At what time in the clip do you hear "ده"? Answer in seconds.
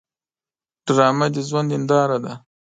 2.23-2.33